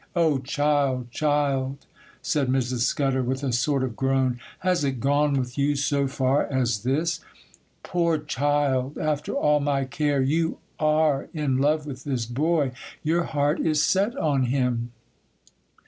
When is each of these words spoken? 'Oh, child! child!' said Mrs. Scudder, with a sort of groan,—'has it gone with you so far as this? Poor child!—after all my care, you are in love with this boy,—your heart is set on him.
'Oh, 0.15 0.39
child! 0.39 1.11
child!' 1.11 1.85
said 2.23 2.47
Mrs. 2.47 2.79
Scudder, 2.79 3.21
with 3.21 3.43
a 3.43 3.51
sort 3.53 3.83
of 3.83 3.95
groan,—'has 3.95 4.83
it 4.83 4.99
gone 4.99 5.35
with 5.35 5.59
you 5.59 5.75
so 5.75 6.07
far 6.07 6.47
as 6.47 6.81
this? 6.81 7.19
Poor 7.83 8.17
child!—after 8.17 9.31
all 9.31 9.59
my 9.59 9.85
care, 9.85 10.19
you 10.23 10.57
are 10.79 11.29
in 11.35 11.59
love 11.59 11.85
with 11.85 12.03
this 12.03 12.25
boy,—your 12.25 13.25
heart 13.25 13.59
is 13.59 13.83
set 13.85 14.17
on 14.17 14.45
him. 14.45 14.91